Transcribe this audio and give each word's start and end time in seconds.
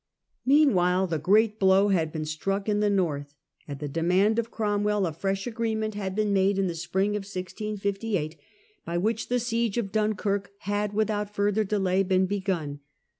Meanwhile 0.47 1.05
the 1.05 1.19
great 1.19 1.59
blow 1.59 1.89
had 1.89 2.11
been 2.11 2.25
struck 2.25 2.67
in 2.67 2.79
the 2.79 2.89
north. 2.89 3.35
At 3.67 3.77
the 3.79 3.87
demand 3.87 4.39
of 4.39 4.49
Cromwell 4.49 5.05
a 5.05 5.13
fresh 5.13 5.45
agreement 5.45 5.93
Siege 5.93 5.99
of 5.99 6.03
had 6.05 6.15
been 6.15 6.33
made 6.33 6.57
in 6.57 6.65
the 6.65 6.73
spring 6.73 7.11
of 7.11 7.21
1658 7.21 8.35
by 8.83 8.97
which 8.97 9.25
Dunkirk. 9.27 9.29
the 9.29 9.45
siege 9.45 9.77
of 9.77 9.91
Dunkirk 9.91 10.49
had 10.61 10.93
without 10.93 11.35
further 11.35 11.63
delay 11.63 12.01
been 12.01 12.25
begun. 12.25 12.79